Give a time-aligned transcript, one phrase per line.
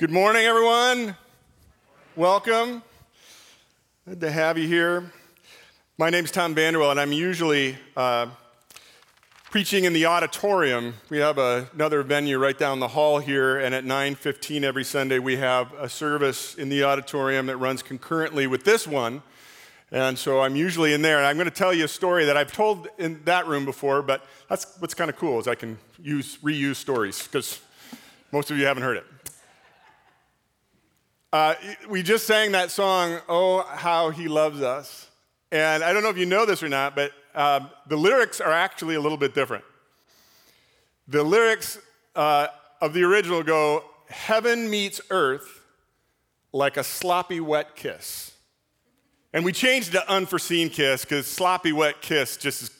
[0.00, 1.14] Good morning, everyone.
[2.16, 2.82] Welcome.
[4.08, 5.12] Good to have you here.
[5.98, 8.28] My name's Tom Vanderwell, and I'm usually uh,
[9.50, 10.94] preaching in the auditorium.
[11.10, 15.18] We have a, another venue right down the hall here, and at 9:15 every Sunday
[15.18, 19.22] we have a service in the auditorium that runs concurrently with this one.
[19.92, 22.38] And so I'm usually in there, and I'm going to tell you a story that
[22.38, 24.00] I've told in that room before.
[24.00, 27.60] But that's what's kind of cool is I can use reuse stories because
[28.32, 29.04] most of you haven't heard it.
[31.32, 31.54] Uh,
[31.88, 35.08] we just sang that song, Oh, How He Loves Us.
[35.52, 38.50] And I don't know if you know this or not, but um, the lyrics are
[38.50, 39.62] actually a little bit different.
[41.06, 41.78] The lyrics
[42.16, 42.48] uh,
[42.80, 45.62] of the original go, Heaven meets earth
[46.52, 48.32] like a sloppy wet kiss.
[49.32, 52.70] And we changed to unforeseen kiss because sloppy wet kiss just is,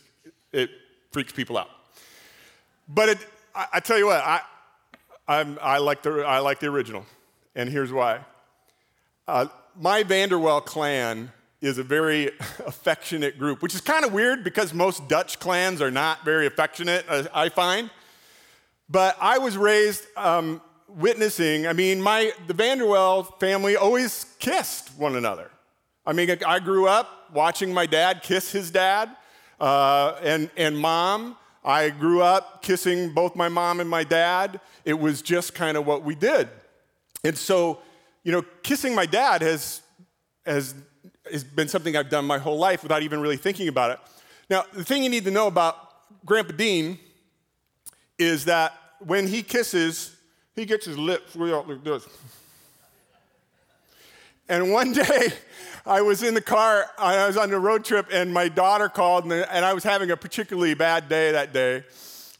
[0.51, 0.71] it
[1.13, 1.71] freaks people out.
[2.89, 3.19] But it,
[3.55, 4.41] I, I, tell you what, I,
[5.29, 7.07] I, like the, I like the original,
[7.55, 8.25] and here's why.
[9.31, 12.27] Uh, my Vanderwell clan is a very
[12.67, 17.05] affectionate group, which is kind of weird because most Dutch clans are not very affectionate,
[17.09, 17.91] uh, I find.
[18.89, 25.15] But I was raised um, witnessing, I mean, my, the Vanderwell family always kissed one
[25.15, 25.53] another.
[26.05, 29.17] I mean, I grew up watching my dad kiss his dad
[29.61, 31.37] uh, and, and mom.
[31.65, 34.61] I grew up kissing both my mom and my dad.
[34.85, 36.49] It was just kind of what we did.
[37.23, 37.79] And so
[38.23, 39.83] you know, kissing my dad has,
[40.45, 40.75] has,
[41.31, 43.99] has been something I've done my whole life without even really thinking about it.
[44.49, 45.77] Now, the thing you need to know about
[46.27, 46.99] Grandpa Dean
[48.19, 50.15] is that when he kisses,
[50.55, 52.07] he gets his lips way out like this.
[54.49, 55.29] And one day,
[55.87, 59.25] I was in the car, I was on a road trip, and my daughter called,
[59.25, 61.85] and, and I was having a particularly bad day that day.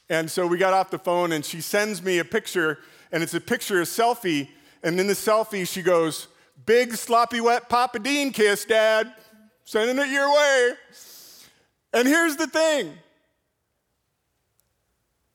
[0.09, 2.79] And so we got off the phone, and she sends me a picture,
[3.11, 4.49] and it's a picture, a selfie
[4.83, 6.27] and in the selfie, she goes,
[6.65, 9.13] Big sloppy wet Papa Dean kiss, Dad.
[9.65, 10.71] Sending it your way.
[11.93, 12.93] And here's the thing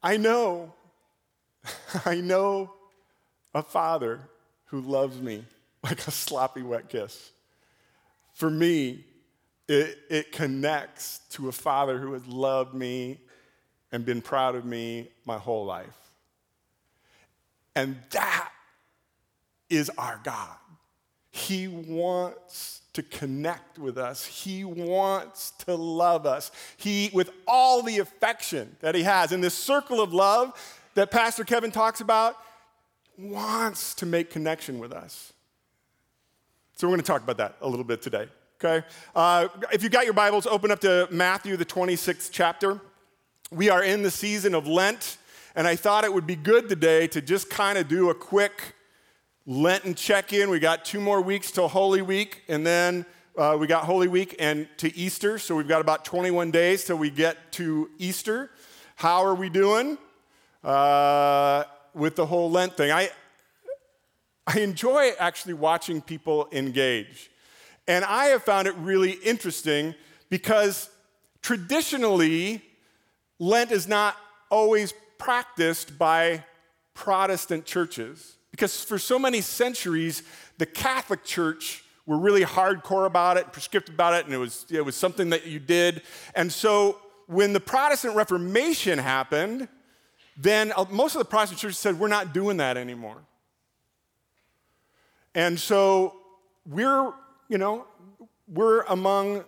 [0.01, 0.73] I know,
[2.05, 2.73] I know
[3.53, 4.21] a father
[4.65, 5.43] who loves me
[5.83, 7.31] like a sloppy wet kiss.
[8.33, 9.05] For me,
[9.67, 13.19] it, it connects to a father who has loved me
[13.91, 15.97] and been proud of me my whole life.
[17.75, 18.51] And that
[19.69, 20.55] is our God.
[21.31, 24.25] He wants to connect with us.
[24.25, 26.51] He wants to love us.
[26.77, 30.51] He, with all the affection that he has in this circle of love
[30.95, 32.37] that Pastor Kevin talks about,
[33.17, 35.31] wants to make connection with us.
[36.75, 38.27] So we're going to talk about that a little bit today.
[38.63, 38.85] Okay?
[39.15, 42.81] Uh, if you got your Bibles, open up to Matthew, the 26th chapter.
[43.51, 45.17] We are in the season of Lent,
[45.55, 48.73] and I thought it would be good today to just kind of do a quick
[49.49, 50.49] Lenten check in.
[50.49, 53.05] We got two more weeks till Holy Week, and then
[53.37, 55.39] uh, we got Holy Week and to Easter.
[55.39, 58.51] So we've got about 21 days till we get to Easter.
[58.97, 59.97] How are we doing
[60.65, 61.63] uh,
[61.93, 62.91] with the whole Lent thing?
[62.91, 63.09] I,
[64.45, 67.31] I enjoy actually watching people engage.
[67.87, 69.95] And I have found it really interesting
[70.29, 70.89] because
[71.41, 72.61] traditionally,
[73.39, 74.17] Lent is not
[74.51, 76.43] always practiced by
[76.93, 78.36] Protestant churches.
[78.57, 80.23] Because for so many centuries,
[80.57, 84.83] the Catholic Church were really hardcore about it, prescriptive about it, and it was, it
[84.83, 86.01] was something that you did.
[86.33, 89.67] And so when the Protestant Reformation happened,
[90.35, 93.17] then uh, most of the Protestant churches said, We're not doing that anymore.
[95.35, 96.15] And so
[96.65, 97.13] we're,
[97.49, 97.85] you know,
[98.47, 99.43] we're among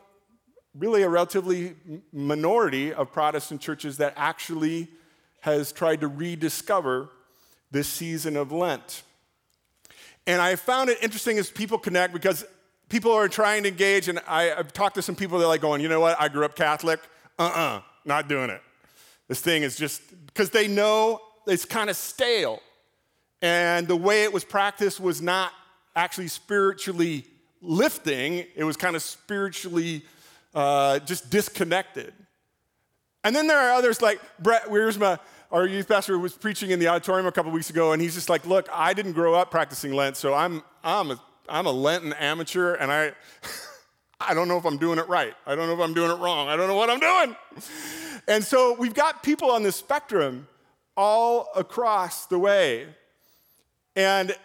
[0.75, 1.75] really a relatively
[2.13, 4.87] minority of Protestant churches that actually
[5.39, 7.09] has tried to rediscover
[7.71, 9.03] this season of Lent.
[10.27, 12.45] And I found it interesting as people connect because
[12.89, 15.61] people are trying to engage, and I, have talked to some people that are like
[15.61, 16.99] going, you know what, I grew up Catholic.
[17.37, 18.61] Uh uh-uh, uh, not doing it.
[19.27, 22.59] This thing is just, because they know it's kind of stale.
[23.41, 25.53] And the way it was practiced was not
[25.95, 27.25] actually spiritually
[27.61, 30.03] lifting, it was kind of spiritually
[30.53, 32.13] uh, just disconnected.
[33.23, 35.19] And then there are others like Brett Wiersma,
[35.51, 38.29] our youth pastor was preaching in the auditorium a couple weeks ago, and he's just
[38.29, 42.13] like, Look, I didn't grow up practicing Lent, so I'm, I'm, a, I'm a Lenten
[42.13, 43.13] amateur, and I,
[44.19, 45.33] I don't know if I'm doing it right.
[45.45, 46.49] I don't know if I'm doing it wrong.
[46.49, 47.35] I don't know what I'm doing.
[48.27, 50.47] And so we've got people on the spectrum
[50.95, 52.87] all across the way.
[53.95, 54.35] And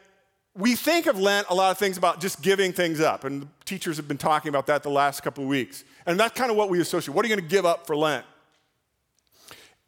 [0.56, 3.96] we think of Lent a lot of things about just giving things up, and teachers
[3.96, 5.84] have been talking about that the last couple of weeks.
[6.06, 7.14] And that's kind of what we associate.
[7.14, 8.24] What are you going to give up for Lent?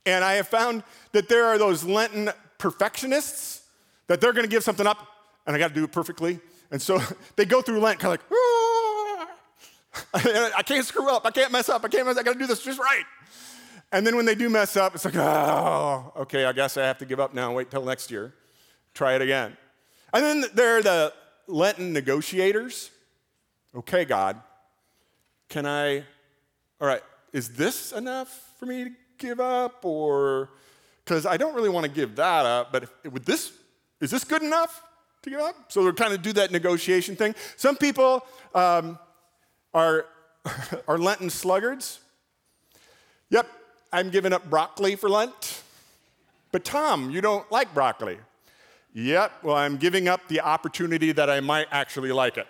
[0.06, 3.62] And I have found that there are those Lenten perfectionists
[4.06, 5.06] that they're going to give something up
[5.47, 6.41] and I got to do it perfectly.
[6.70, 7.00] And so
[7.37, 9.29] they go through Lent kind of like, ah!
[10.56, 11.25] I can't screw up.
[11.25, 11.85] I can't mess up.
[11.85, 12.20] I can't mess up.
[12.20, 13.05] I got to do this just right.
[13.93, 16.99] And then when they do mess up, it's like, oh, okay, I guess I have
[16.99, 18.35] to give up now wait till next year.
[18.94, 19.56] Try it again.
[20.12, 21.12] And then there are the
[21.47, 22.91] Lenten negotiators.
[23.75, 24.41] Okay, God,
[25.49, 25.99] can I,
[26.81, 27.02] all right,
[27.32, 29.84] is this enough for me give up?
[29.84, 30.50] Or,
[31.04, 33.52] because I don't really want to give that up, but if, with this,
[34.00, 34.82] is this good enough
[35.22, 35.54] to give up?
[35.68, 37.34] So they're kind of do that negotiation thing.
[37.56, 38.98] Some people um,
[39.72, 40.06] are,
[40.88, 42.00] are Lenten sluggards.
[43.30, 43.46] Yep,
[43.92, 45.62] I'm giving up broccoli for Lent.
[46.52, 48.18] But Tom, you don't like broccoli.
[48.94, 52.46] Yep, well, I'm giving up the opportunity that I might actually like it.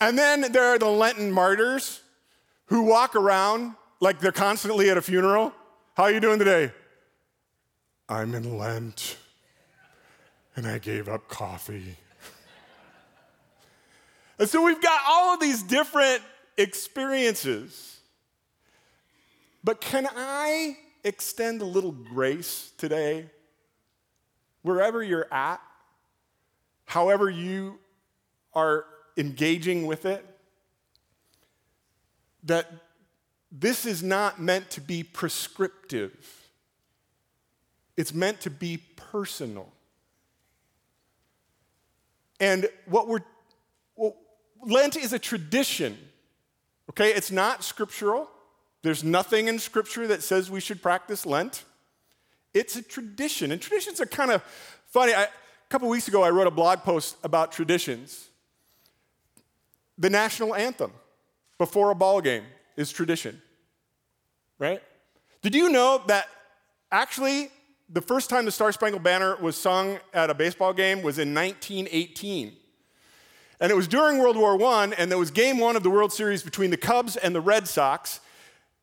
[0.00, 2.00] And then there are the Lenten martyrs
[2.66, 5.52] who walk around like they're constantly at a funeral.
[5.94, 6.72] How are you doing today?
[8.08, 9.16] I'm in Lent
[10.54, 11.96] and I gave up coffee.
[14.38, 16.22] and so we've got all of these different
[16.56, 18.00] experiences.
[19.64, 23.30] But can I extend a little grace today?
[24.62, 25.60] Wherever you're at,
[26.84, 27.78] however you
[28.54, 28.84] are
[29.16, 30.24] engaging with it,
[32.44, 32.70] that
[33.58, 36.14] this is not meant to be prescriptive,
[37.96, 39.72] it's meant to be personal.
[42.38, 43.20] And what we're,
[43.96, 44.14] well,
[44.62, 45.96] Lent is a tradition,
[46.90, 47.14] okay?
[47.14, 48.28] It's not scriptural.
[48.82, 51.64] There's nothing in scripture that says we should practice Lent.
[52.52, 53.52] It's a tradition.
[53.52, 54.42] And traditions are kind of
[54.90, 55.14] funny.
[55.14, 55.28] I, a
[55.70, 58.28] couple weeks ago, I wrote a blog post about traditions.
[59.96, 60.92] The national anthem
[61.58, 62.44] before a ball game
[62.76, 63.40] is tradition,
[64.58, 64.82] right?
[65.42, 66.28] Did you know that
[66.90, 67.50] actually
[67.88, 71.34] the first time the Star Spangled Banner was sung at a baseball game was in
[71.34, 72.52] 1918?
[73.60, 76.12] And it was during World War I, and there was game one of the World
[76.12, 78.20] Series between the Cubs and the Red Sox.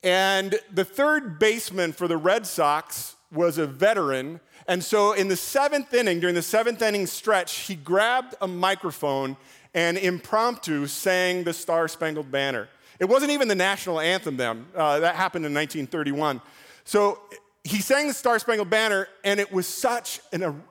[0.01, 4.39] And the third baseman for the Red Sox was a veteran.
[4.67, 9.37] And so in the seventh inning, during the seventh inning stretch, he grabbed a microphone
[9.73, 12.69] and impromptu sang the Star Spangled Banner.
[12.99, 14.65] It wasn't even the national anthem then.
[14.75, 16.41] Uh, that happened in 1931.
[16.85, 17.19] So
[17.63, 20.63] he sang the Star Spangled Banner, and it was such an,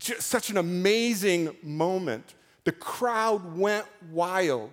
[0.00, 2.34] such an amazing moment.
[2.64, 4.70] The crowd went wild.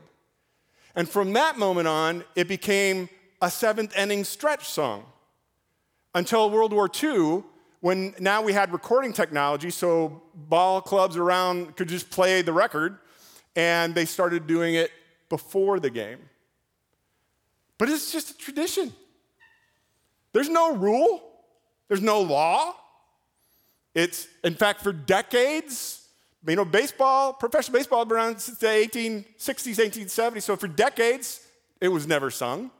[0.95, 3.09] And from that moment on, it became
[3.41, 5.05] a seventh inning stretch song
[6.15, 7.43] until World War II,
[7.81, 12.97] when now we had recording technology, so ball clubs around could just play the record
[13.59, 14.89] and they started doing it
[15.27, 16.19] before the game.
[17.77, 18.93] But it's just a tradition.
[20.31, 21.21] There's no rule,
[21.89, 22.73] there's no law.
[23.93, 26.07] It's, in fact, for decades,
[26.47, 29.25] you know, baseball, professional baseball, been around since the 1860s,
[29.75, 30.43] 1870s.
[30.43, 31.45] So for decades,
[31.81, 32.71] it was never sung.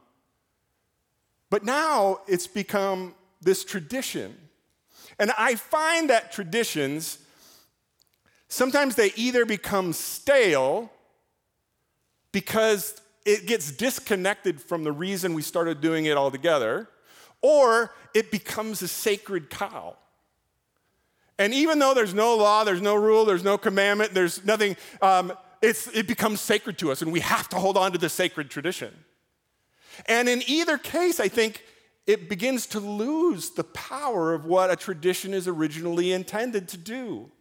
[1.49, 4.37] But now it's become this tradition.
[5.17, 7.17] And I find that traditions
[8.49, 10.91] Sometimes they either become stale
[12.31, 16.89] because it gets disconnected from the reason we started doing it all together,
[17.41, 19.95] or it becomes a sacred cow.
[21.37, 25.31] And even though there's no law, there's no rule, there's no commandment, there's nothing, um,
[25.61, 28.93] it becomes sacred to us, and we have to hold on to the sacred tradition.
[30.07, 31.63] And in either case, I think
[32.07, 37.31] it begins to lose the power of what a tradition is originally intended to do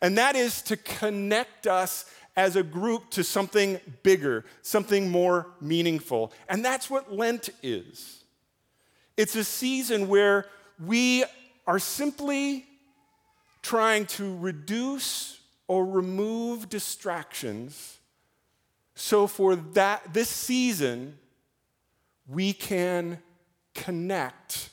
[0.00, 2.04] and that is to connect us
[2.36, 6.32] as a group to something bigger, something more meaningful.
[6.48, 8.22] And that's what Lent is.
[9.16, 10.46] It's a season where
[10.78, 11.24] we
[11.66, 12.64] are simply
[13.62, 17.98] trying to reduce or remove distractions
[18.94, 21.18] so for that this season
[22.26, 23.18] we can
[23.74, 24.70] connect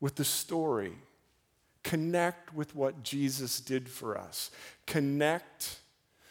[0.00, 0.92] with the story
[1.82, 4.50] Connect with what Jesus did for us.
[4.86, 5.80] Connect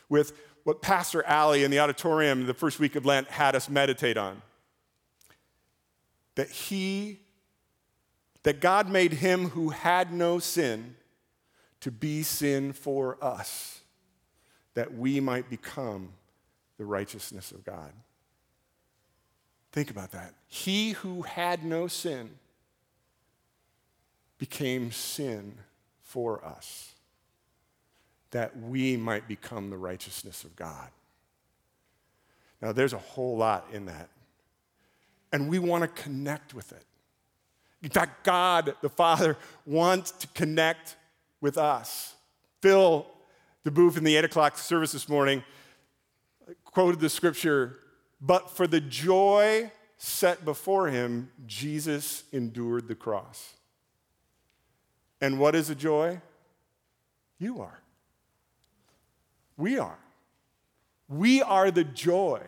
[0.08, 4.18] with what Pastor Allie in the auditorium the first week of Lent had us meditate
[4.18, 4.41] on.
[6.36, 7.20] That he,
[8.44, 10.96] that God made him who had no sin
[11.82, 13.82] to be sin for us,
[14.74, 16.13] that we might become
[16.77, 17.91] the righteousness of God.
[19.72, 20.34] Think about that.
[20.48, 22.32] He who had no sin
[24.39, 25.53] became sin
[26.01, 26.93] for us,
[28.31, 30.89] that we might become the righteousness of God.
[32.62, 34.10] Now, there's a whole lot in that.
[35.31, 36.84] And we want to connect with it.
[37.84, 40.96] In fact, God, the Father, wants to connect
[41.39, 42.15] with us.
[42.62, 43.05] Phil
[43.65, 45.43] DeBoof in the 8 o'clock service this morning
[46.65, 47.77] quoted the scripture,
[48.19, 53.53] but for the joy set before him, Jesus endured the cross.
[55.22, 56.22] And what is a joy?
[57.38, 57.80] You are.
[59.58, 59.98] We are.
[61.08, 62.42] We are the joy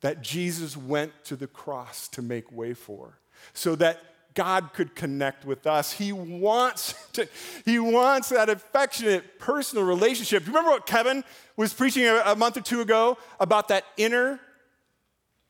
[0.00, 3.18] that Jesus went to the cross to make way for,
[3.52, 4.00] so that
[4.34, 5.92] God could connect with us.
[5.92, 7.28] He wants to,
[7.64, 10.46] he wants that affectionate personal relationship.
[10.46, 11.24] Remember what Kevin
[11.56, 14.40] was preaching a, a month or two ago about that inner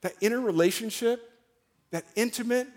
[0.02, 1.30] that inner relationship,
[1.90, 2.68] that intimate,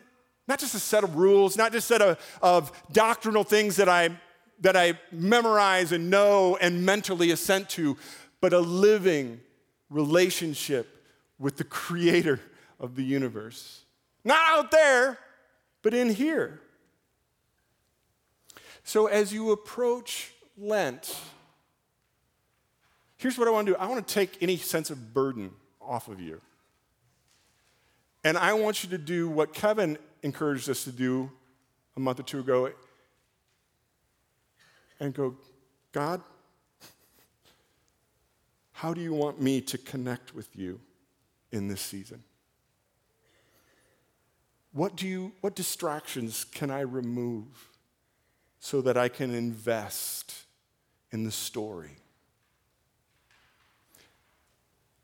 [0.48, 3.90] not just a set of rules, not just a set of, of doctrinal things that
[3.90, 4.18] I
[4.60, 7.98] that I memorize and know and mentally assent to,
[8.40, 9.42] but a living
[9.90, 11.04] relationship
[11.38, 12.40] with the creator
[12.80, 13.82] of the universe.
[14.24, 15.20] Not out there,
[15.82, 16.62] but in here.
[18.84, 21.16] So as you approach Lent,
[23.18, 26.08] here's what I want to do I want to take any sense of burden off
[26.08, 26.42] of you.
[28.24, 31.30] And I want you to do what Kevin encouraged us to do
[31.96, 32.72] a month or two ago
[35.00, 35.36] and go,
[35.92, 36.22] God,
[38.72, 40.80] how do you want me to connect with you
[41.52, 42.24] in this season?
[44.72, 47.70] What, do you, what distractions can I remove
[48.60, 50.34] so that I can invest
[51.12, 51.98] in the story?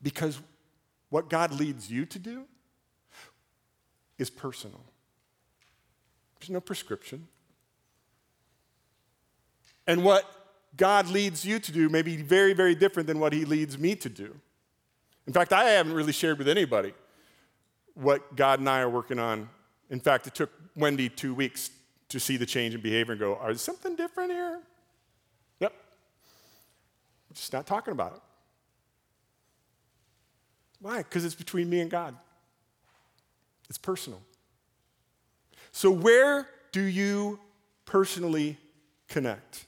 [0.02, 0.40] Because
[1.10, 2.44] what God leads you to do
[4.18, 4.80] is personal.
[6.40, 7.28] There's no prescription.
[9.86, 10.24] And what
[10.76, 13.94] God leads you to do may be very, very different than what He leads me
[13.96, 14.34] to do.
[15.26, 16.94] In fact, I haven't really shared with anybody
[17.94, 19.48] what God and I are working on
[19.90, 21.70] in fact, it took Wendy two weeks
[22.08, 24.60] to see the change in behavior and go, there something different here?
[25.58, 25.72] Yep.
[27.34, 28.20] Just not talking about it.
[30.80, 30.98] Why?
[30.98, 32.16] Because it's between me and God.
[33.68, 34.22] It's personal.
[35.72, 37.38] So, where do you
[37.84, 38.58] personally
[39.08, 39.66] connect?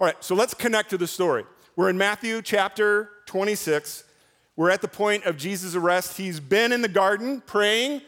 [0.00, 1.44] All right, so let's connect to the story.
[1.74, 4.04] We're in Matthew chapter 26.
[4.56, 6.16] We're at the point of Jesus' arrest.
[6.16, 8.02] He's been in the garden praying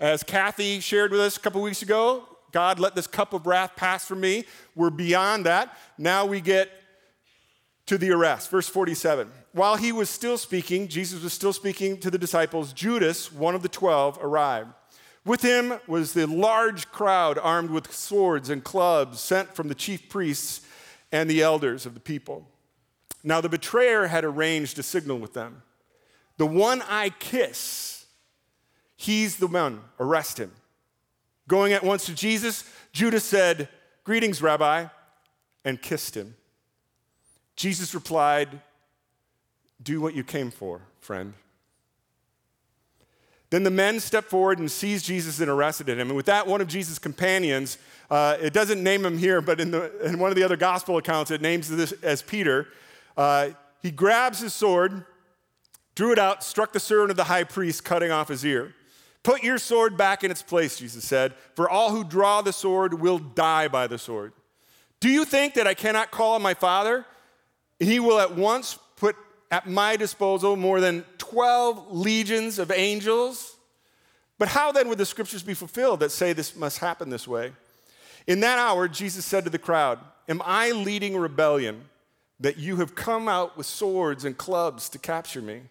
[0.00, 3.72] as Kathy shared with us a couple weeks ago, God, let this cup of wrath
[3.74, 4.44] pass from me.
[4.76, 5.76] We're beyond that.
[5.98, 6.70] Now we get
[7.86, 8.50] to the arrest.
[8.50, 9.28] Verse 47.
[9.52, 13.62] While he was still speaking, Jesus was still speaking to the disciples, Judas, one of
[13.62, 14.70] the twelve, arrived.
[15.24, 20.08] With him was the large crowd armed with swords and clubs sent from the chief
[20.08, 20.60] priests
[21.10, 22.46] and the elders of the people.
[23.22, 25.62] Now the betrayer had arranged a signal with them.
[26.36, 27.94] The one I kiss
[28.96, 30.50] He's the one, arrest him.
[31.46, 33.68] Going at once to Jesus, Judas said,
[34.02, 34.86] Greetings, Rabbi,
[35.64, 36.36] and kissed him.
[37.54, 38.62] Jesus replied,
[39.82, 41.34] Do what you came for, friend.
[43.54, 46.00] Then the men stepped forward and seized Jesus and arrested him.
[46.00, 47.78] And with that, one of Jesus' companions,
[48.10, 50.96] uh, it doesn't name him here, but in, the, in one of the other gospel
[50.96, 52.66] accounts, it names this as Peter.
[53.16, 55.04] Uh, he grabs his sword,
[55.94, 58.74] drew it out, struck the servant of the high priest, cutting off his ear.
[59.22, 63.00] Put your sword back in its place, Jesus said, for all who draw the sword
[63.00, 64.32] will die by the sword.
[64.98, 67.06] Do you think that I cannot call on my Father?
[67.78, 68.80] He will at once
[69.50, 73.56] at my disposal more than 12 legions of angels.
[74.38, 77.52] But how then would the scriptures be fulfilled that say this must happen this way?
[78.26, 79.98] In that hour, Jesus said to the crowd,
[80.28, 81.84] Am I leading rebellion
[82.40, 85.62] that you have come out with swords and clubs to capture me?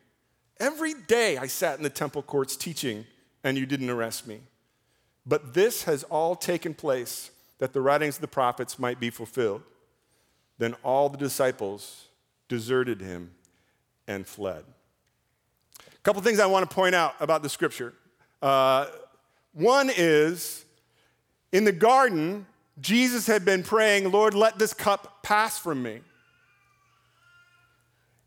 [0.59, 3.05] Every day I sat in the temple courts teaching
[3.43, 4.41] and you didn't arrest me.
[5.25, 9.63] But this has all taken place that the writings of the prophets might be fulfilled.
[10.57, 12.05] Then all the disciples
[12.47, 13.31] deserted him
[14.07, 14.63] and fled.
[15.79, 17.93] A couple things I want to point out about the scripture.
[18.41, 18.87] Uh,
[19.53, 20.65] one is
[21.51, 22.45] in the garden,
[22.81, 26.01] Jesus had been praying, Lord, let this cup pass from me.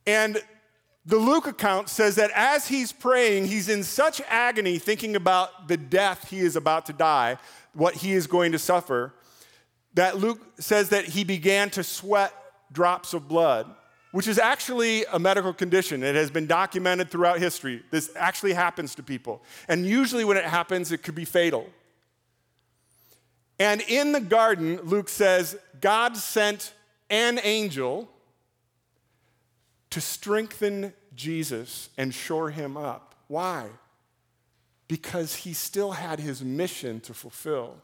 [0.06, 0.40] And
[1.04, 5.76] the Luke account says that as he's praying, he's in such agony thinking about the
[5.76, 7.38] death he is about to die,
[7.74, 9.12] what he is going to suffer,
[9.94, 12.32] that Luke says that he began to sweat
[12.72, 13.72] drops of blood,
[14.16, 16.02] which is actually a medical condition.
[16.02, 17.82] It has been documented throughout history.
[17.90, 19.42] This actually happens to people.
[19.68, 21.68] And usually when it happens, it could be fatal.
[23.58, 26.72] And in the garden, Luke says, God sent
[27.10, 28.08] an angel
[29.90, 33.16] to strengthen Jesus and shore him up.
[33.28, 33.66] Why?
[34.88, 37.82] Because he still had his mission to fulfill.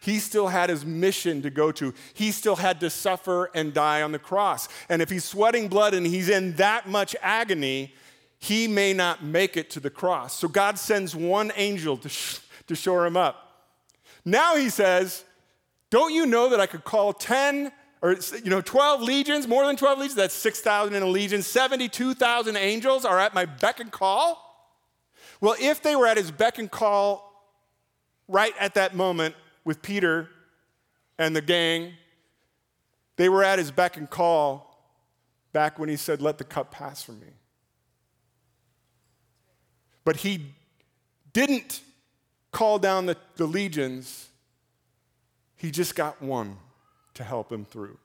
[0.00, 1.92] He still had his mission to go to.
[2.14, 4.68] He still had to suffer and die on the cross.
[4.88, 7.94] And if he's sweating blood and he's in that much agony,
[8.38, 10.38] he may not make it to the cross.
[10.38, 13.68] So God sends one angel to, sh- to shore him up.
[14.24, 15.24] Now he says,
[15.90, 19.76] Don't you know that I could call 10 or you know 12 legions, more than
[19.76, 20.14] 12 legions?
[20.14, 21.42] That's 6,000 in a legion.
[21.42, 24.46] 72,000 angels are at my beck and call.
[25.42, 27.26] Well, if they were at his beck and call
[28.28, 29.34] right at that moment
[29.70, 30.28] with Peter
[31.16, 31.92] and the gang,
[33.14, 34.98] they were at his beck and call
[35.52, 37.28] back when he said, Let the cup pass from me.
[40.04, 40.44] But he
[41.32, 41.82] didn't
[42.50, 44.30] call down the, the legions,
[45.54, 46.56] he just got one
[47.14, 47.96] to help him through.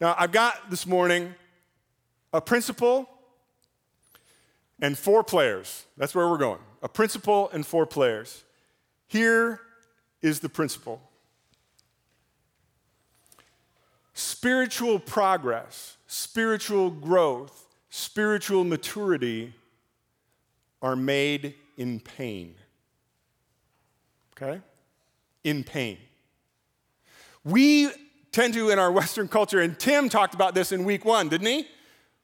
[0.00, 1.34] Now, I've got this morning
[2.32, 3.10] a principle
[4.80, 5.84] and four players.
[5.96, 6.60] That's where we're going.
[6.80, 8.44] A principle and four players.
[9.08, 9.60] Here
[10.22, 11.02] is the principle
[14.12, 19.52] spiritual progress, spiritual growth, spiritual maturity
[20.82, 22.54] are made in pain.
[24.36, 24.60] Okay?
[25.44, 25.98] In pain.
[27.44, 27.90] We
[28.32, 31.46] tend to, in our Western culture, and Tim talked about this in week one, didn't
[31.46, 31.66] he?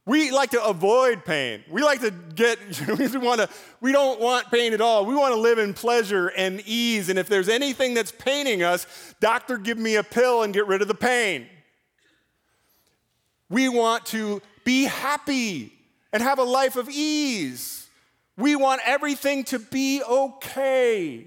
[0.06, 1.64] We like to avoid pain.
[1.70, 2.58] We like to get,
[2.98, 3.48] we, want to,
[3.80, 5.06] we don't want pain at all.
[5.06, 7.08] We want to live in pleasure and ease.
[7.08, 8.86] And if there's anything that's paining us,
[9.20, 11.46] doctor, give me a pill and get rid of the pain.
[13.48, 15.72] We want to be happy
[16.12, 17.88] and have a life of ease.
[18.36, 21.26] We want everything to be okay.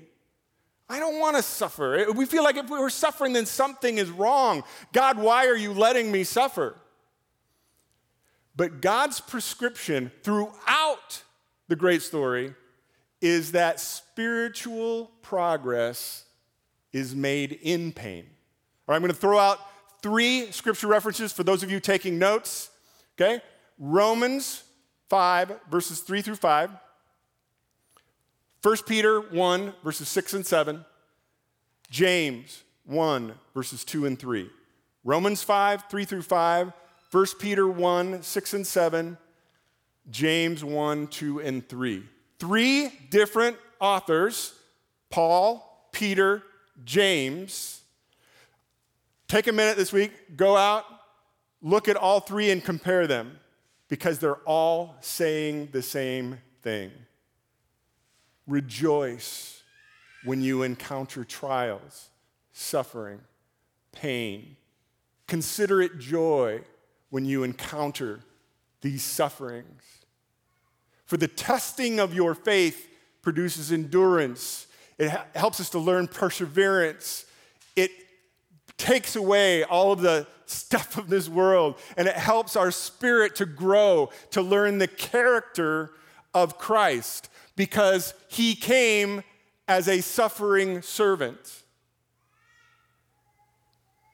[0.89, 2.12] I don't want to suffer.
[2.13, 4.63] We feel like if we were suffering, then something is wrong.
[4.93, 6.75] God, why are you letting me suffer?
[8.57, 11.21] But God's prescription throughout
[11.67, 12.55] the great story
[13.21, 16.25] is that spiritual progress
[16.91, 18.25] is made in pain.
[18.25, 19.59] All right, I'm going to throw out
[20.01, 22.71] three scripture references for those of you taking notes.
[23.15, 23.41] Okay?
[23.77, 24.63] Romans
[25.10, 26.71] 5, verses 3 through 5.
[28.63, 30.84] 1 Peter 1, verses 6 and 7.
[31.91, 34.49] James 1, verses 2 and 3.
[35.03, 36.73] Romans 5, 3 through 5.
[37.12, 39.17] 1 Peter 1, 6 and 7,
[40.10, 42.04] James 1, 2, and 3.
[42.39, 44.54] Three different authors
[45.10, 46.43] Paul, Peter,
[46.84, 47.82] James.
[49.28, 50.86] Take a minute this week, go out,
[51.62, 53.39] look at all three and compare them
[53.88, 56.91] because they're all saying the same thing.
[58.48, 59.63] Rejoice
[60.24, 62.10] when you encounter trials,
[62.52, 63.22] suffering,
[63.91, 64.56] pain.
[65.28, 66.62] Consider it joy
[67.10, 68.20] when you encounter
[68.82, 69.84] these sufferings.
[71.06, 72.89] For the testing of your faith
[73.22, 74.67] produces endurance,
[74.98, 77.26] it helps us to learn perseverance.
[77.76, 77.91] It
[78.78, 83.46] takes away all of the stuff of this world and it helps our spirit to
[83.46, 85.91] grow, to learn the character
[86.34, 89.24] of Christ because he came
[89.67, 91.63] as a suffering servant.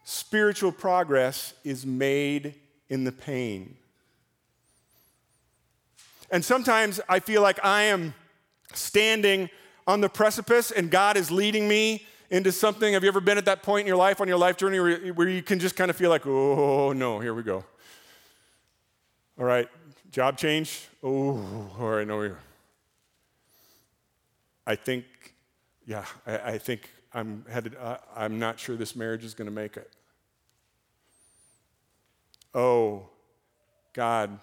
[0.04, 2.56] Spiritual progress is made
[2.94, 3.76] in the pain.
[6.30, 8.14] And sometimes I feel like I am
[8.72, 9.50] standing
[9.88, 12.94] on the precipice and God is leading me into something.
[12.94, 14.80] Have you ever been at that point in your life, on your life journey,
[15.12, 17.66] where you can just kind of feel like, oh no, here we go.
[19.40, 19.68] All right,
[20.12, 20.88] job change.
[21.02, 22.36] Oh, all right, no.
[24.68, 25.06] I think,
[25.88, 29.52] yeah, I, I think I'm headed, uh, I'm not sure this marriage is going to
[29.52, 29.92] make it
[32.54, 33.08] oh,
[33.94, 34.39] God,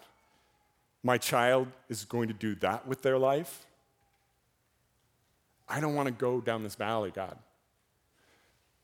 [1.03, 3.67] my child is going to do that with their life?
[5.69, 7.39] I don't want to go down this valley, God.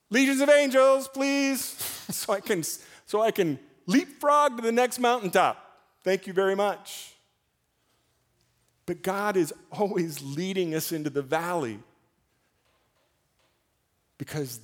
[0.08, 1.60] Legions of angels, please,
[2.10, 2.62] so I can
[3.06, 5.62] so I can leapfrog to the next mountaintop.
[6.04, 7.12] Thank you very much.
[8.86, 11.80] But God is always leading us into the valley
[14.16, 14.60] because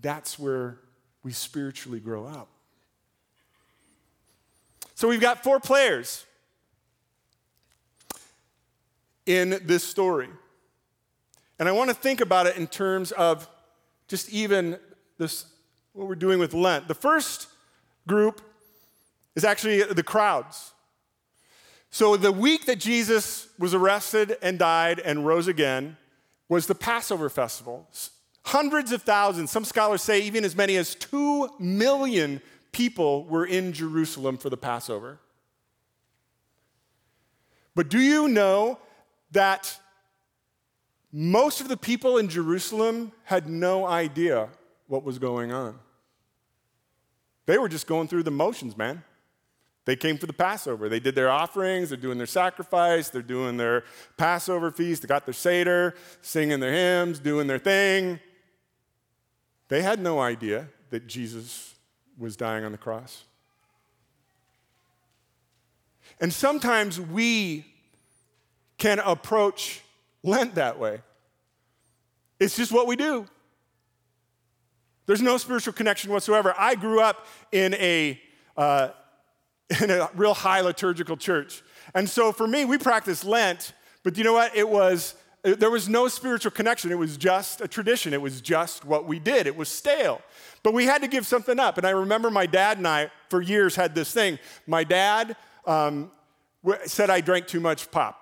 [0.00, 0.78] that's where
[1.22, 2.48] we spiritually grow up.
[4.96, 6.24] So we've got four players
[9.26, 10.30] in this story.
[11.58, 13.46] And I want to think about it in terms of
[14.08, 14.78] just even
[15.18, 15.44] this
[15.92, 16.88] what we're doing with Lent.
[16.88, 17.48] The first
[18.08, 18.40] group
[19.34, 20.72] is actually the crowds.
[21.90, 25.98] So the week that Jesus was arrested and died and rose again
[26.48, 27.86] was the Passover festival.
[28.44, 32.40] Hundreds of thousands, some scholars say even as many as 2 million
[32.76, 35.18] people were in Jerusalem for the Passover.
[37.74, 38.78] But do you know
[39.30, 39.78] that
[41.12, 44.50] most of the people in Jerusalem had no idea
[44.86, 45.78] what was going on.
[47.46, 49.02] They were just going through the motions, man.
[49.86, 50.88] They came for the Passover.
[50.90, 53.84] They did their offerings, they're doing their sacrifice, they're doing their
[54.18, 58.20] Passover feast, they got their Seder, singing their hymns, doing their thing.
[59.68, 61.75] They had no idea that Jesus
[62.18, 63.24] was dying on the cross.
[66.20, 67.66] And sometimes we
[68.78, 69.82] can approach
[70.22, 71.00] Lent that way.
[72.38, 73.26] It's just what we do.
[75.06, 76.54] There's no spiritual connection whatsoever.
[76.58, 78.20] I grew up in a,
[78.56, 78.88] uh,
[79.82, 81.62] in a real high liturgical church.
[81.94, 84.54] And so for me, we practiced Lent, but you know what?
[84.56, 86.90] It was, there was no spiritual connection.
[86.90, 88.12] It was just a tradition.
[88.12, 89.46] It was just what we did.
[89.46, 90.20] It was stale.
[90.66, 91.78] But we had to give something up.
[91.78, 94.36] And I remember my dad and I, for years, had this thing.
[94.66, 96.10] My dad um,
[96.86, 98.20] said I drank too much pop.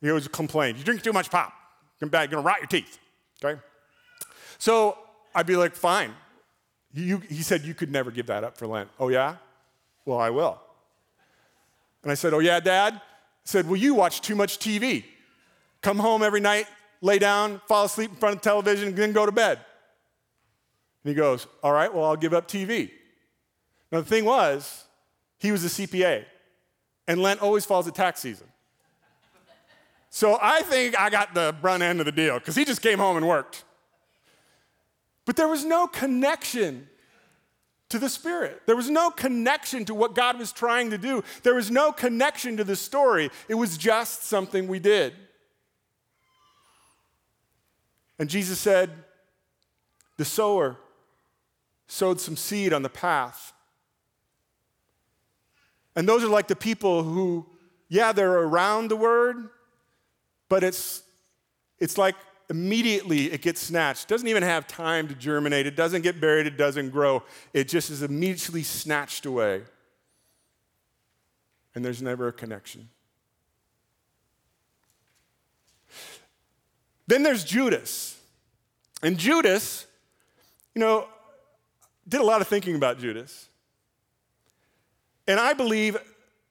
[0.00, 1.52] He always complained, You drink too much pop.
[2.00, 2.98] You're going to rot your teeth.
[3.40, 3.60] Okay?
[4.58, 4.98] So
[5.32, 6.12] I'd be like, Fine.
[6.92, 8.90] He, he said, You could never give that up for Lent.
[8.98, 9.36] Oh, yeah?
[10.04, 10.60] Well, I will.
[12.02, 13.00] And I said, Oh, yeah, Dad?
[13.44, 15.04] Said, Well, you watch too much TV.
[15.82, 16.66] Come home every night,
[17.00, 19.60] lay down, fall asleep in front of television, then go to bed.
[21.04, 22.90] And he goes, All right, well, I'll give up TV.
[23.90, 24.84] Now, the thing was,
[25.38, 26.24] he was a CPA,
[27.08, 28.46] and Lent always falls at tax season.
[30.10, 32.98] So I think I got the brunt end of the deal because he just came
[32.98, 33.64] home and worked.
[35.24, 36.88] But there was no connection
[37.90, 38.62] to the Spirit.
[38.66, 41.22] There was no connection to what God was trying to do.
[41.42, 43.30] There was no connection to the story.
[43.48, 45.12] It was just something we did.
[48.18, 48.90] And Jesus said,
[50.16, 50.76] The sower
[51.90, 53.52] sowed some seed on the path.
[55.96, 57.46] And those are like the people who,
[57.88, 59.48] yeah, they're around the word,
[60.48, 61.02] but it's,
[61.80, 62.14] it's like
[62.48, 64.04] immediately it gets snatched.
[64.04, 65.66] It doesn't even have time to germinate.
[65.66, 66.46] It doesn't get buried.
[66.46, 67.24] It doesn't grow.
[67.52, 69.62] It just is immediately snatched away.
[71.74, 72.88] And there's never a connection.
[77.08, 78.16] Then there's Judas.
[79.02, 79.86] And Judas,
[80.76, 81.08] you know,
[82.10, 83.48] did a lot of thinking about Judas.
[85.26, 85.96] And I believe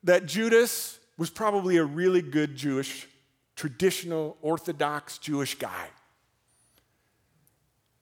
[0.04, 3.08] that Judas was probably a really good Jewish
[3.56, 5.88] traditional, Orthodox Jewish guy.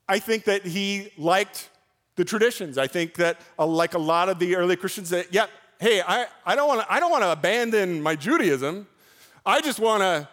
[0.07, 1.69] I think that he liked
[2.15, 2.77] the traditions.
[2.77, 5.47] I think that, uh, like a lot of the early Christians, that, yeah,
[5.79, 8.87] hey, I, I don't want to I don't want to abandon my Judaism.
[9.45, 10.27] I just want to,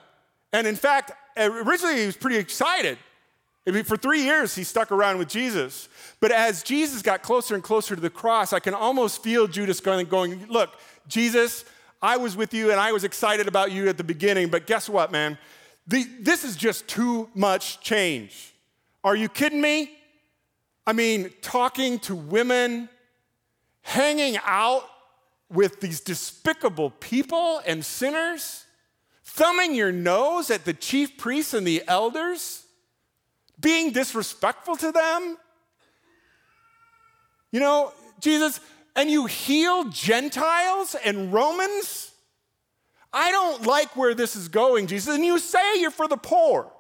[0.53, 2.99] and in fact, originally he was pretty excited.
[3.67, 5.89] I mean, for three years, he stuck around with Jesus.
[6.21, 9.81] But as Jesus got closer and closer to the cross, I can almost feel Judas
[9.81, 11.65] going, going Look, Jesus,
[12.03, 14.89] I was with you and I was excited about you at the beginning, but guess
[14.89, 15.39] what, man?
[15.87, 18.53] The, this is just too much change.
[19.03, 19.91] Are you kidding me?
[20.87, 22.91] I mean, talking to women,
[23.81, 24.85] hanging out
[25.51, 28.65] with these despicable people and sinners,
[29.25, 32.64] thumbing your nose at the chief priests and the elders,
[33.61, 35.37] being disrespectful to them.
[37.53, 38.61] You know, Jesus,
[38.97, 42.13] and you heal Gentiles and Romans?
[43.13, 45.15] I don't like where this is going, Jesus.
[45.15, 46.73] And you say you're for the poor.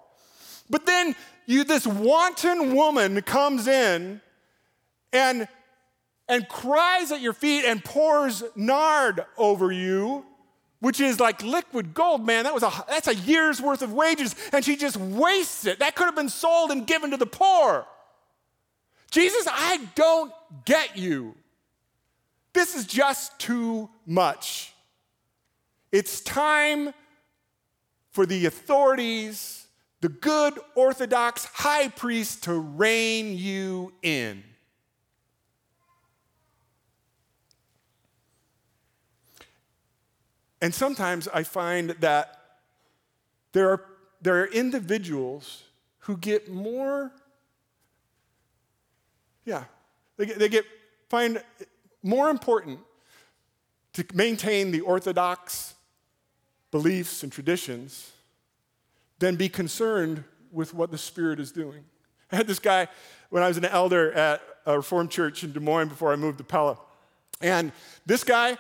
[0.68, 1.14] But then
[1.46, 4.20] you this wanton woman comes in
[5.12, 5.46] and
[6.28, 10.24] and cries at your feet and pours nard over you,
[10.84, 12.44] which is like liquid gold, man.
[12.44, 15.78] That was a that's a year's worth of wages, and she just wastes it.
[15.78, 17.86] That could have been sold and given to the poor.
[19.10, 20.30] Jesus, I don't
[20.66, 21.36] get you.
[22.52, 24.74] This is just too much.
[25.90, 26.92] It's time
[28.10, 29.66] for the authorities,
[30.02, 34.44] the good Orthodox high priest, to rein you in.
[40.60, 42.40] And sometimes I find that
[43.52, 43.84] there are,
[44.22, 45.64] there are individuals
[46.00, 47.12] who get more,
[49.44, 49.64] yeah,
[50.16, 50.64] they get, they get
[51.08, 51.42] find
[52.02, 52.80] more important
[53.94, 55.74] to maintain the orthodox
[56.70, 58.12] beliefs and traditions
[59.18, 61.84] than be concerned with what the Spirit is doing.
[62.32, 62.88] I had this guy
[63.30, 66.38] when I was an elder at a Reformed church in Des Moines before I moved
[66.38, 66.78] to Pella.
[67.40, 67.72] And
[68.06, 68.56] this guy,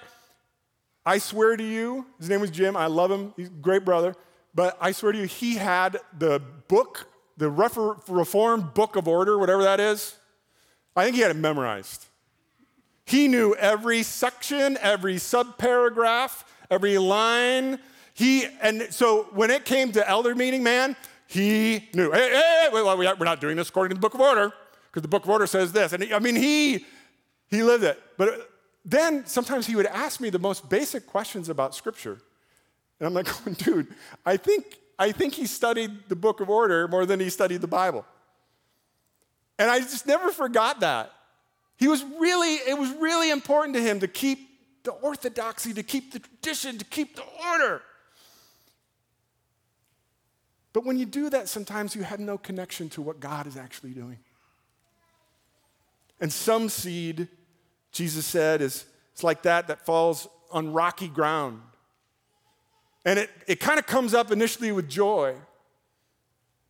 [1.06, 2.76] I swear to you, his name was Jim.
[2.76, 3.34] I love him.
[3.36, 4.14] He's a great brother.
[4.54, 9.62] But I swear to you, he had the book, the Reformed Book of Order, whatever
[9.64, 10.16] that is.
[10.96, 12.06] I think he had it memorized.
[13.04, 17.80] He knew every section, every subparagraph, every line.
[18.14, 22.12] He and so when it came to elder meeting, man, he knew.
[22.12, 24.52] Hey, hey, wait, wait, we're not doing this according to the book of order
[24.86, 25.92] because the book of order says this.
[25.92, 26.86] And he, I mean, he,
[27.48, 28.00] he lived it.
[28.16, 28.48] But
[28.84, 32.20] then sometimes he would ask me the most basic questions about scripture.
[33.00, 33.88] And I'm like, oh, dude,
[34.26, 37.66] I think, I think he studied the book of order more than he studied the
[37.66, 38.04] Bible.
[39.58, 41.12] And I just never forgot that.
[41.76, 44.38] He was really, it was really important to him to keep
[44.84, 47.82] the orthodoxy, to keep the tradition, to keep the order.
[50.72, 53.92] But when you do that, sometimes you have no connection to what God is actually
[53.92, 54.18] doing.
[56.20, 57.28] And some seed,
[57.94, 61.62] Jesus said, is it's like that that falls on rocky ground.
[63.04, 65.36] And it, it kind of comes up initially with joy,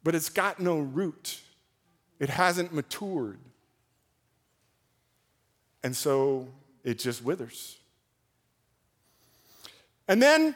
[0.03, 1.41] but it's got no root.
[2.21, 3.39] It hasn't matured.
[5.83, 6.49] And so
[6.83, 7.79] it just withers.
[10.07, 10.55] And then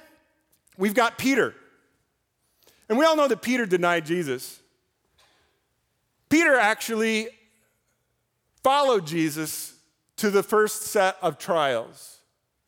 [0.76, 1.54] we've got Peter.
[2.90, 4.60] And we all know that Peter denied Jesus.
[6.28, 7.28] Peter actually
[8.62, 9.72] followed Jesus
[10.18, 12.18] to the first set of trials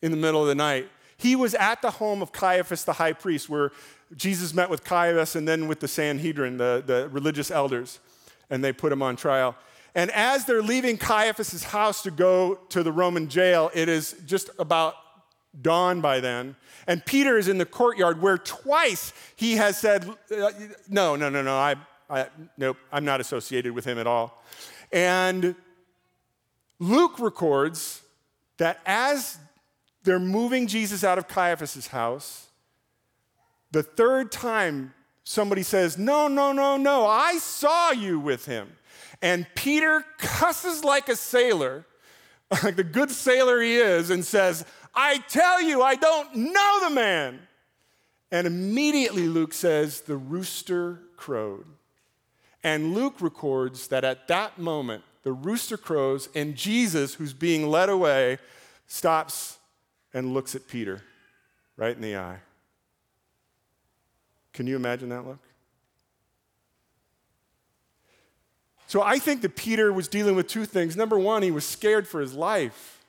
[0.01, 0.89] in the middle of the night.
[1.17, 3.71] He was at the home of Caiaphas the high priest, where
[4.15, 7.99] Jesus met with Caiaphas and then with the Sanhedrin, the, the religious elders,
[8.49, 9.55] and they put him on trial.
[9.93, 14.49] And as they're leaving Caiaphas' house to go to the Roman jail, it is just
[14.57, 14.95] about
[15.61, 16.55] dawn by then.
[16.87, 20.09] And Peter is in the courtyard where twice he has said,
[20.89, 21.75] No, no, no, no, I,
[22.09, 24.41] I, nope, I'm not associated with him at all.
[24.91, 25.55] And
[26.81, 28.01] Luke records
[28.57, 29.37] that as
[30.03, 32.47] they're moving Jesus out of Caiaphas' house,
[33.71, 38.67] the third time somebody says, No, no, no, no, I saw you with him.
[39.21, 41.85] And Peter cusses like a sailor,
[42.63, 44.65] like the good sailor he is, and says,
[44.95, 47.41] I tell you, I don't know the man.
[48.31, 51.65] And immediately Luke says, the rooster crowed.
[52.63, 57.89] And Luke records that at that moment, the rooster crows, and Jesus, who's being led
[57.89, 58.39] away,
[58.87, 59.59] stops
[60.13, 61.03] and looks at Peter
[61.77, 62.39] right in the eye.
[64.53, 65.39] Can you imagine that look?
[68.87, 70.97] So I think that Peter was dealing with two things.
[70.97, 73.05] Number one, he was scared for his life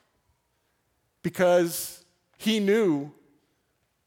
[1.21, 2.05] because
[2.37, 3.11] he knew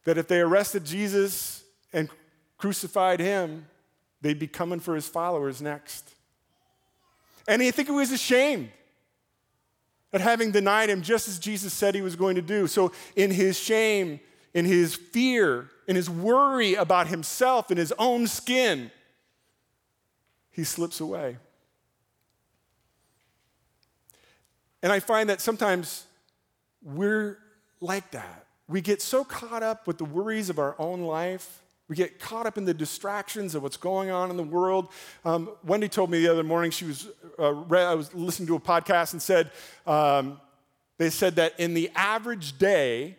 [0.05, 2.09] that if they arrested Jesus and
[2.57, 3.67] crucified him,
[4.23, 6.16] they'd be coming for his followers next.
[7.49, 8.71] And I think he was ashamed
[10.13, 12.67] at having denied him just as Jesus said he was going to do.
[12.67, 14.21] So, in his shame,
[14.55, 18.91] in his fear, in his worry about himself and his own skin,
[20.51, 21.37] he slips away.
[24.83, 26.07] And I find that sometimes
[26.83, 27.39] we're
[27.81, 28.47] like that.
[28.69, 31.63] We get so caught up with the worries of our own life.
[31.89, 34.89] We get caught up in the distractions of what's going on in the world.
[35.25, 38.57] Um, Wendy told me the other morning she was, uh, read, I was listening to
[38.57, 39.51] a podcast and said,
[39.87, 40.41] um,
[40.99, 43.17] they said that in the average day,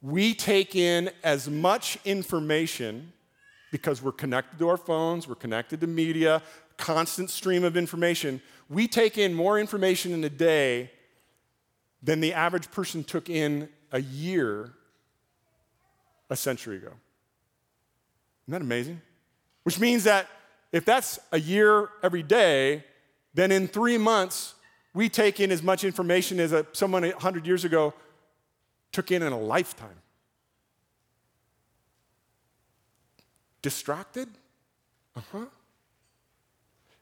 [0.00, 3.12] we take in as much information
[3.70, 6.42] because we're connected to our phones, we're connected to media,
[6.76, 10.90] constant stream of information we take in more information in a day
[12.02, 14.72] than the average person took in a year
[16.30, 16.92] a century ago.
[18.46, 19.00] Isn't that amazing?
[19.62, 20.28] Which means that
[20.72, 22.84] if that's a year every day,
[23.32, 24.54] then in three months,
[24.92, 27.94] we take in as much information as a, someone 100 years ago
[28.92, 30.00] took in in a lifetime.
[33.62, 34.28] Distracted?
[35.16, 35.46] Uh huh.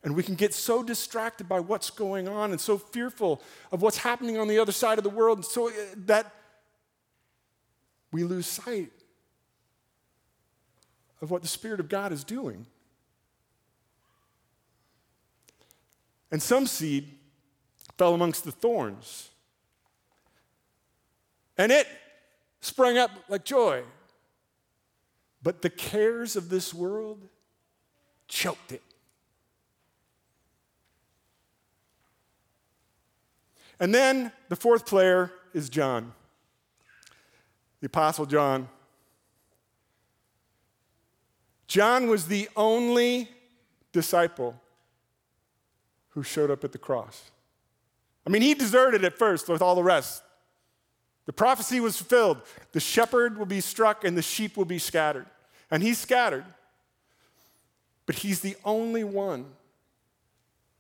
[0.05, 3.99] And we can get so distracted by what's going on and so fearful of what's
[3.99, 5.73] happening on the other side of the world and so uh,
[6.07, 6.35] that
[8.11, 8.91] we lose sight
[11.23, 12.67] of what the Spirit of God is doing.
[16.33, 17.09] And some seed
[17.97, 19.31] fell amongst the thorns.
[21.57, 21.87] And it
[22.61, 23.85] sprang up like joy.
[25.43, 27.21] But the cares of this world
[28.27, 28.83] choked it.
[33.79, 36.13] And then the fourth player is John,
[37.81, 38.69] the Apostle John.
[41.73, 43.31] John was the only
[43.93, 44.61] disciple
[46.11, 47.31] who showed up at the cross.
[48.27, 50.23] I mean, he deserted at first with all the rest.
[51.25, 52.43] The prophecy was fulfilled.
[52.73, 55.25] The shepherd will be struck and the sheep will be scattered.
[55.71, 56.45] And he's scattered.
[58.05, 59.47] But he's the only one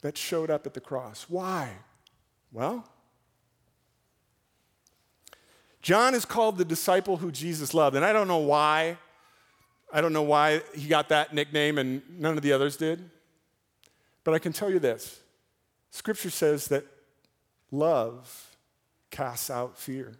[0.02, 1.24] that showed up at the cross.
[1.26, 1.70] Why?
[2.52, 2.86] Well,
[5.80, 7.96] John is called the disciple who Jesus loved.
[7.96, 8.98] And I don't know why.
[9.92, 13.10] I don't know why he got that nickname and none of the others did.
[14.24, 15.20] But I can tell you this
[15.90, 16.86] Scripture says that
[17.70, 18.56] love
[19.10, 20.14] casts out fear.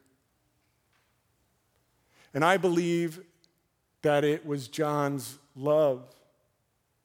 [2.34, 3.20] And I believe
[4.02, 6.04] that it was John's love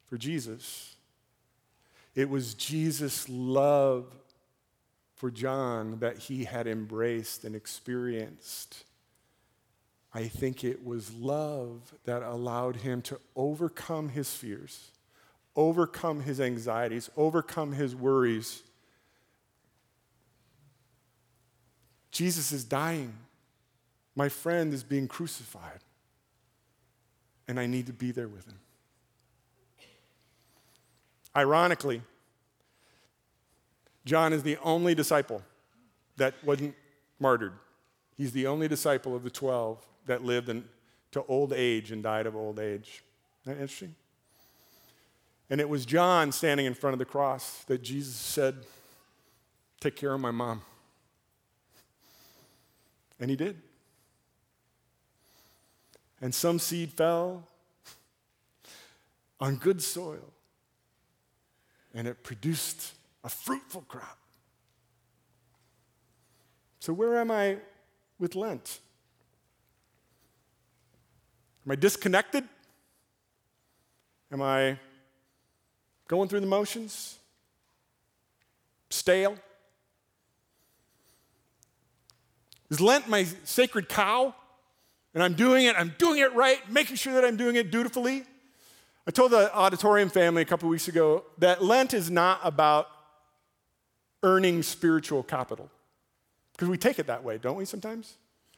[0.07, 0.95] for Jesus.
[2.15, 4.05] It was Jesus' love
[5.15, 8.83] for John that he had embraced and experienced.
[10.17, 14.89] I think it was love that allowed him to overcome his fears,
[15.55, 18.63] overcome his anxieties, overcome his worries.
[22.09, 23.13] Jesus is dying.
[24.15, 25.81] My friend is being crucified.
[27.47, 28.57] And I need to be there with him.
[31.35, 32.01] Ironically,
[34.03, 35.43] John is the only disciple
[36.15, 36.73] that wasn't
[37.19, 37.53] martyred.
[38.17, 40.65] He's the only disciple of the 12 that lived in,
[41.11, 43.03] to old age and died of old age.
[43.43, 43.95] Isn't that interesting?
[45.49, 48.55] And it was John standing in front of the cross that Jesus said,
[49.79, 50.61] Take care of my mom.
[53.19, 53.61] And he did.
[56.21, 57.47] And some seed fell
[59.39, 60.33] on good soil,
[61.93, 62.93] and it produced
[63.23, 64.17] a fruitful crop.
[66.79, 67.57] So, where am I
[68.17, 68.79] with Lent?
[71.67, 72.45] Am I disconnected?
[74.31, 74.77] Am I
[76.07, 77.19] going through the motions?
[78.89, 79.35] Stale?
[82.69, 84.33] Is Lent my sacred cow?
[85.13, 88.23] And I'm doing it, I'm doing it right, making sure that I'm doing it dutifully.
[89.05, 92.87] I told the auditorium family a couple weeks ago that Lent is not about
[94.23, 95.69] earning spiritual capital.
[96.53, 98.15] Because we take it that way, don't we, sometimes?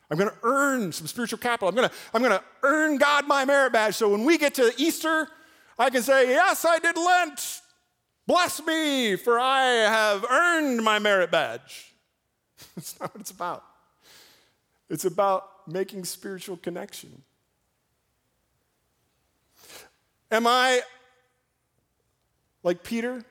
[0.09, 1.69] I'm going to earn some spiritual capital.
[1.69, 3.95] I'm going to I'm going to earn God my merit badge.
[3.95, 5.27] So when we get to Easter,
[5.77, 7.61] I can say, Yes, I did Lent.
[8.25, 11.93] Bless me, for I have earned my merit badge.
[12.75, 13.63] That's not what it's about.
[14.89, 17.23] It's about making spiritual connection.
[20.31, 20.81] Am I
[22.61, 23.23] like Peter?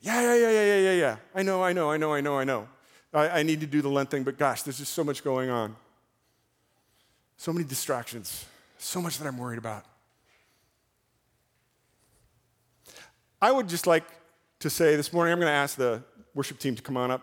[0.00, 1.16] Yeah, yeah, yeah, yeah, yeah, yeah.
[1.34, 2.68] I know, I know, I know, I know, I know.
[3.12, 5.50] I, I need to do the Lent thing, but gosh, there's just so much going
[5.50, 5.74] on.
[7.36, 8.44] So many distractions,
[8.78, 9.84] so much that I'm worried about.
[13.40, 14.04] I would just like
[14.60, 16.02] to say this morning, I'm going to ask the
[16.34, 17.22] worship team to come on up.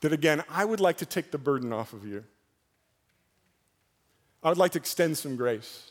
[0.00, 2.24] That again, I would like to take the burden off of you.
[4.42, 5.90] I would like to extend some grace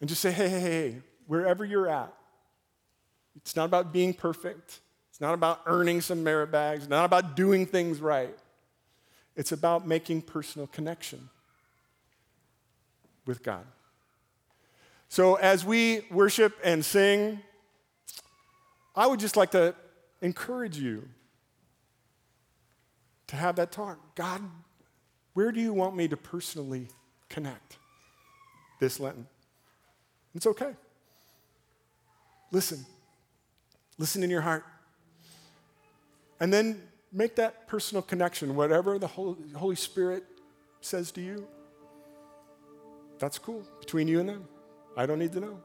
[0.00, 0.96] and just say, hey, hey, hey,
[1.26, 2.12] wherever you're at,
[3.36, 4.80] it's not about being perfect.
[5.18, 8.38] It's not about earning some merit bags, not about doing things right.
[9.34, 11.28] It's about making personal connection
[13.26, 13.66] with God.
[15.08, 17.40] So as we worship and sing,
[18.94, 19.74] I would just like to
[20.22, 21.08] encourage you
[23.26, 24.14] to have that talk.
[24.14, 24.40] God,
[25.34, 26.90] where do you want me to personally
[27.28, 27.76] connect
[28.78, 29.26] this Lenten?
[30.36, 30.76] It's okay.
[32.52, 32.86] Listen.
[33.98, 34.64] Listen in your heart.
[36.40, 40.24] And then make that personal connection, whatever the Holy Spirit
[40.80, 41.46] says to you.
[43.18, 44.48] That's cool between you and them.
[44.96, 45.60] I don't need to know.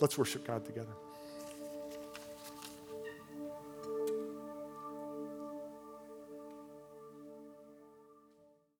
[0.00, 0.92] Let's worship God together.